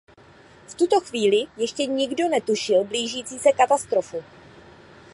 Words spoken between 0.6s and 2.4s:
V tuto chvíli ještě nikdo